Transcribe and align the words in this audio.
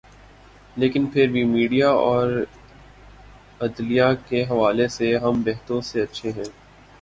لیکن 0.77 1.05
پھر 1.05 1.27
بھی 1.27 1.43
میڈیا 1.43 1.89
اور 1.89 2.29
عدلیہ 3.61 4.03
کے 4.27 4.43
حوالے 4.43 4.87
سے 4.87 5.15
ہم 5.17 5.41
بہتوں 5.41 5.81
سے 5.81 6.01
اچھے 6.01 6.31
ہیں۔ 6.31 6.49